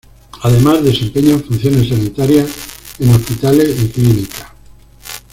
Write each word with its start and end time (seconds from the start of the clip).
Además 0.41 0.83
desempeñan 0.83 1.43
funciones 1.43 1.89
sanitarias 1.89 2.49
en 2.97 3.13
hospitales 3.13 3.79
y 3.83 3.87
clínicas. 3.89 4.45